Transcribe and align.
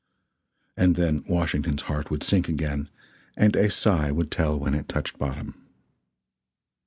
And 0.75 0.95
then 0.95 1.23
Washington's 1.27 1.83
heart 1.83 2.09
would 2.09 2.23
sink 2.23 2.49
again 2.49 2.89
and 3.37 3.55
a 3.55 3.69
sigh 3.69 4.09
would 4.11 4.31
tell 4.31 4.57
when 4.59 4.73
it 4.73 4.89
touched 4.89 5.19
bottom. 5.19 5.67